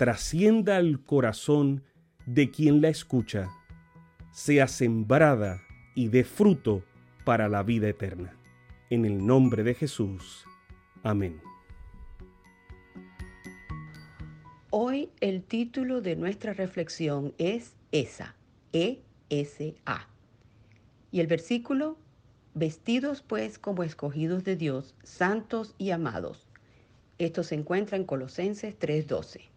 trascienda 0.00 0.78
al 0.78 1.04
corazón 1.04 1.84
de 2.24 2.50
quien 2.50 2.80
la 2.80 2.88
escucha, 2.88 3.50
sea 4.32 4.66
sembrada 4.66 5.60
y 5.94 6.08
dé 6.08 6.24
fruto 6.24 6.82
para 7.26 7.50
la 7.50 7.62
vida 7.62 7.86
eterna. 7.86 8.34
En 8.88 9.04
el 9.04 9.26
nombre 9.26 9.62
de 9.62 9.74
Jesús. 9.74 10.46
Amén. 11.02 11.42
Hoy 14.70 15.10
el 15.20 15.42
título 15.42 16.00
de 16.00 16.16
nuestra 16.16 16.54
reflexión 16.54 17.34
es 17.36 17.76
ESA, 17.92 18.36
E-S-A. 18.72 20.08
Y 21.12 21.20
el 21.20 21.26
versículo, 21.26 21.98
vestidos 22.54 23.20
pues 23.20 23.58
como 23.58 23.82
escogidos 23.82 24.44
de 24.44 24.56
Dios, 24.56 24.94
santos 25.02 25.74
y 25.76 25.90
amados. 25.90 26.46
Esto 27.18 27.42
se 27.42 27.54
encuentra 27.54 27.98
en 27.98 28.04
Colosenses 28.04 28.78
3:12. 28.78 29.50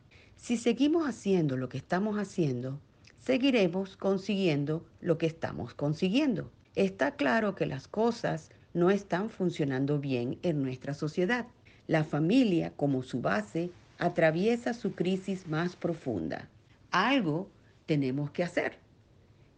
Si 0.44 0.58
seguimos 0.58 1.08
haciendo 1.08 1.56
lo 1.56 1.70
que 1.70 1.78
estamos 1.78 2.18
haciendo, 2.18 2.78
seguiremos 3.18 3.96
consiguiendo 3.96 4.86
lo 5.00 5.18
que 5.18 5.26
estamos 5.26 5.74
consiguiendo. 5.74 6.52
Está 6.76 7.12
claro 7.12 7.56
que 7.56 7.66
las 7.66 7.88
cosas 7.88 8.50
no 8.74 8.92
están 8.92 9.30
funcionando 9.30 10.00
bien 10.00 10.40
en 10.44 10.62
nuestra 10.62 10.96
sociedad. 10.96 11.48
La 11.88 12.04
familia, 12.04 12.74
como 12.76 13.04
su 13.04 13.22
base, 13.22 13.70
atraviesa 14.00 14.74
su 14.74 14.92
crisis 14.92 15.48
más 15.48 15.78
profunda. 15.78 16.50
Algo 16.92 17.48
tenemos 17.86 18.30
que 18.32 18.44
hacer. 18.44 18.74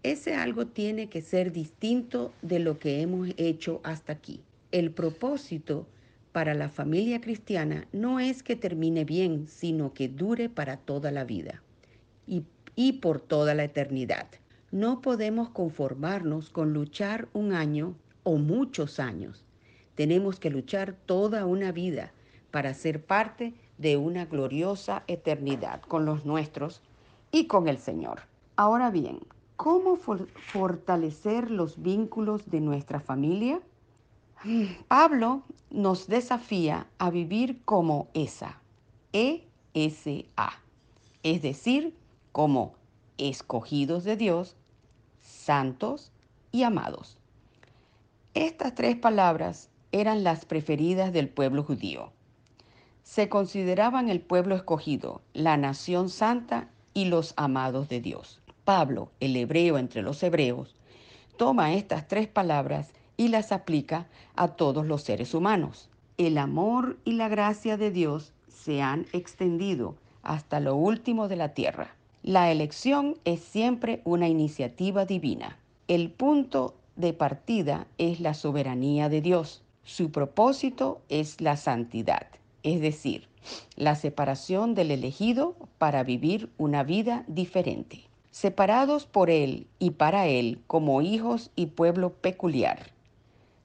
Ese 0.04 0.36
algo 0.36 0.68
tiene 0.68 1.10
que 1.10 1.24
ser 1.24 1.52
distinto 1.52 2.32
de 2.44 2.60
lo 2.60 2.78
que 2.78 3.02
hemos 3.02 3.30
hecho 3.38 3.82
hasta 3.84 4.14
aquí. 4.14 4.40
El 4.72 4.92
propósito 4.92 5.88
para 6.36 6.54
la 6.54 6.68
familia 6.68 7.22
cristiana 7.22 7.88
no 7.94 8.20
es 8.20 8.44
que 8.44 8.58
termine 8.58 9.06
bien, 9.06 9.48
sino 9.48 9.94
que 9.94 10.10
dure 10.10 10.50
para 10.50 10.76
toda 10.76 11.10
la 11.10 11.24
vida 11.24 11.64
y, 12.28 12.92
por 13.00 13.22
toda 13.22 13.54
la 13.54 13.64
eternidad. 13.64 14.28
No 14.70 15.00
podemos 15.00 15.48
conformarnos 15.48 16.50
con 16.50 16.74
luchar 16.74 17.30
un 17.32 17.54
año 17.54 17.96
o 18.24 18.36
muchos 18.36 19.00
años. 19.00 19.46
Tenemos 19.96 20.38
que 20.38 20.50
luchar 20.50 20.98
toda 21.06 21.46
una 21.46 21.72
vida 21.72 22.12
para 22.52 22.74
ser 22.74 23.02
parte 23.06 23.54
de 23.78 23.96
una 23.96 24.26
gloriosa 24.26 25.04
eternidad 25.08 25.84
con 25.84 26.06
los 26.06 26.26
nuestros 26.26 26.82
y 27.32 27.48
con 27.48 27.70
el 27.70 27.78
Señor. 27.78 28.24
Ahora 28.58 28.92
bien, 28.92 29.20
¿cómo 29.56 29.96
fortalecer 29.96 31.50
los 31.50 31.82
vínculos 31.82 32.50
de 32.52 32.60
nuestra 32.60 33.00
familia? 33.00 33.62
Pablo 34.88 35.44
nos 35.70 36.08
desafía 36.08 36.88
a 36.98 37.10
vivir 37.10 37.62
como 37.66 38.08
esa, 38.14 38.60
E-S-A, 39.14 40.54
es 41.24 41.42
decir, 41.42 41.96
como 42.32 42.74
escogidos 43.18 44.04
de 44.04 44.18
Dios, 44.18 44.56
santos 45.22 46.12
y 46.52 46.64
amados. 46.64 47.18
Estas 48.34 48.76
tres 48.76 48.96
palabras 48.96 49.70
eran 49.92 50.24
las 50.24 50.46
preferidas 50.46 51.14
del 51.14 51.30
pueblo 51.30 51.64
judío 51.64 52.12
se 53.06 53.30
consideraban 53.30 54.10
el 54.10 54.20
pueblo 54.20 54.56
escogido, 54.56 55.22
la 55.34 55.58
nación 55.58 56.10
santa 56.10 56.70
y 56.96 57.06
los 57.06 57.36
amados 57.38 57.88
de 57.88 58.02
Dios. 58.02 58.42
Pablo, 58.66 59.12
el 59.20 59.36
hebreo 59.36 59.78
entre 59.78 60.02
los 60.02 60.22
hebreos, 60.24 60.76
toma 61.38 61.76
estas 61.76 62.08
tres 62.08 62.28
palabras 62.28 62.94
y 63.18 63.30
las 63.30 63.52
aplica 63.52 64.08
a 64.36 64.50
todos 64.50 64.86
los 64.86 65.04
seres 65.04 65.34
humanos. 65.34 65.90
El 66.18 66.38
amor 66.38 66.98
y 67.06 67.14
la 67.14 67.28
gracia 67.28 67.78
de 67.78 67.92
Dios 67.92 68.32
se 68.48 68.82
han 68.82 69.06
extendido 69.14 69.96
hasta 70.24 70.60
lo 70.60 70.76
último 70.76 71.28
de 71.28 71.36
la 71.36 71.54
tierra. 71.54 71.96
La 72.24 72.52
elección 72.52 73.18
es 73.26 73.42
siempre 73.42 74.02
una 74.04 74.28
iniciativa 74.28 75.06
divina. 75.06 75.58
El 75.88 76.10
punto 76.10 76.74
de 76.96 77.14
partida 77.14 77.86
es 77.98 78.20
la 78.20 78.34
soberanía 78.34 79.10
de 79.10 79.22
Dios. 79.22 79.62
Su 79.84 80.12
propósito 80.12 81.02
es 81.10 81.42
la 81.42 81.58
santidad 81.58 82.28
es 82.66 82.82
decir, 82.82 83.28
la 83.76 83.94
separación 83.96 84.74
del 84.74 84.90
elegido 84.90 85.56
para 85.78 86.04
vivir 86.04 86.50
una 86.58 86.84
vida 86.84 87.24
diferente, 87.28 88.02
separados 88.32 89.06
por 89.06 89.30
Él 89.30 89.68
y 89.78 89.92
para 89.92 90.26
Él 90.26 90.60
como 90.66 91.04
hijos 91.04 91.52
y 91.56 91.68
pueblo 91.68 92.12
peculiar. 92.12 92.95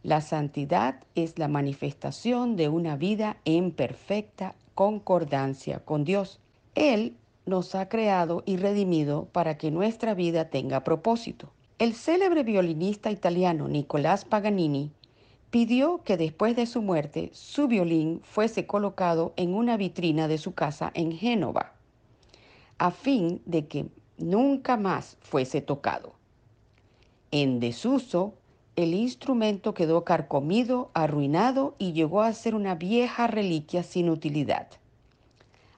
La 0.03 0.23
santidad 0.23 1.05
es 1.15 1.39
la 1.39 1.49
manifestación 1.49 2.57
de 2.57 2.69
una 2.69 2.97
vida 2.97 3.37
en 3.45 3.71
perfecta 3.71 4.55
concordancia 4.75 5.81
con 5.81 6.05
Dios. 6.05 6.41
Él 6.75 7.17
nos 7.45 7.75
ha 7.75 7.89
creado 7.89 8.43
y 8.47 8.57
redimido 8.57 9.27
para 9.33 9.59
que 9.59 9.71
nuestra 9.71 10.15
vida 10.15 10.49
tenga 10.49 10.85
propósito. 10.85 11.51
El 11.79 11.95
célebre 11.95 12.45
violinista 12.45 13.11
italiano 13.11 13.69
Nicolás 13.69 14.25
Paganini 14.25 14.91
pidió 15.51 16.03
que 16.03 16.17
después 16.17 16.57
de 16.57 16.67
su 16.67 16.81
muerte 16.81 17.31
su 17.35 17.69
violín 17.69 18.21
fuese 18.23 18.67
colocado 18.67 19.35
en 19.37 19.55
una 19.55 19.77
vitrina 19.77 20.29
de 20.29 20.39
su 20.39 20.55
casa 20.55 20.91
en 20.95 21.13
Génova, 21.13 21.73
a 22.79 22.91
fin 22.91 23.43
de 23.45 23.67
que 23.67 23.87
nunca 24.17 24.77
más 24.77 25.19
fuese 25.21 25.61
tocado. 25.61 26.15
En 27.33 27.61
desuso, 27.61 28.35
el 28.81 28.95
instrumento 28.95 29.75
quedó 29.75 30.05
carcomido, 30.05 30.91
arruinado 30.95 31.75
y 31.79 31.93
llegó 31.93 32.23
a 32.23 32.33
ser 32.33 32.55
una 32.55 32.75
vieja 32.75 33.27
reliquia 33.27 33.83
sin 33.83 34.11
utilidad. 34.11 34.67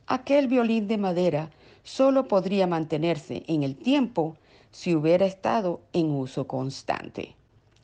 Aquel 0.07 0.49
violín 0.49 0.89
de 0.89 0.99
madera 0.99 1.51
solo 1.83 2.29
podría 2.29 2.67
mantenerse 2.67 3.45
en 3.47 3.63
el 3.63 3.77
tiempo 3.77 4.37
si 4.71 4.95
hubiera 4.95 5.27
estado 5.27 5.81
en 5.93 6.11
uso 6.11 6.47
constante. 6.47 7.35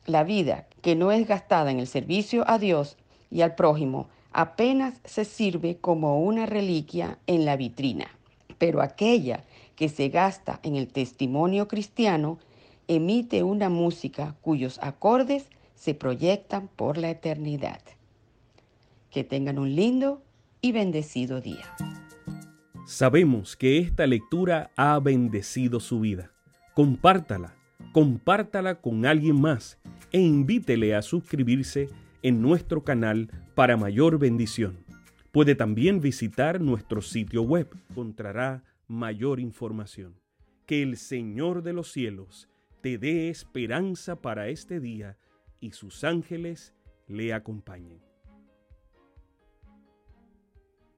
La 0.05 0.23
vida 0.23 0.67
que 0.81 0.95
no 0.95 1.11
es 1.11 1.27
gastada 1.27 1.71
en 1.71 1.79
el 1.79 1.87
servicio 1.87 2.43
a 2.47 2.57
Dios 2.57 2.97
y 3.31 3.41
al 3.41 3.55
prójimo 3.55 4.07
apenas 4.31 4.99
se 5.05 5.25
sirve 5.25 5.77
como 5.77 6.21
una 6.21 6.45
reliquia 6.45 7.17
en 7.27 7.45
la 7.45 7.55
vitrina, 7.55 8.07
pero 8.57 8.81
aquella 8.81 9.43
que 9.75 9.89
se 9.89 10.09
gasta 10.09 10.59
en 10.63 10.75
el 10.75 10.87
testimonio 10.87 11.67
cristiano 11.67 12.37
emite 12.89 13.43
una 13.43 13.69
música 13.69 14.35
cuyos 14.41 14.77
acordes 14.81 15.49
se 15.75 15.93
proyectan 15.93 16.67
por 16.75 16.97
la 16.97 17.09
eternidad. 17.09 17.79
Que 19.09 19.23
tengan 19.23 19.57
un 19.57 19.73
lindo 19.73 20.21
y 20.59 20.73
bendecido 20.73 21.39
día. 21.39 21.73
Sabemos 22.85 23.55
que 23.55 23.77
esta 23.77 24.05
lectura 24.05 24.71
ha 24.75 24.99
bendecido 24.99 25.79
su 25.79 26.01
vida. 26.01 26.33
Compártala 26.73 27.55
compártala 27.91 28.75
con 28.75 29.05
alguien 29.05 29.39
más 29.39 29.79
e 30.11 30.19
invítele 30.19 30.95
a 30.95 31.01
suscribirse 31.01 31.89
en 32.21 32.41
nuestro 32.41 32.83
canal 32.83 33.29
para 33.55 33.77
mayor 33.77 34.19
bendición. 34.19 34.77
Puede 35.31 35.55
también 35.55 36.01
visitar 36.01 36.59
nuestro 36.59 37.01
sitio 37.01 37.43
web, 37.43 37.69
encontrará 37.89 38.63
mayor 38.87 39.39
información. 39.39 40.15
Que 40.65 40.81
el 40.81 40.97
Señor 40.97 41.63
de 41.63 41.73
los 41.73 41.91
cielos 41.91 42.49
te 42.81 42.97
dé 42.97 43.29
esperanza 43.29 44.21
para 44.21 44.47
este 44.47 44.79
día 44.79 45.17
y 45.59 45.71
sus 45.71 46.03
ángeles 46.03 46.73
le 47.07 47.33
acompañen. 47.33 48.08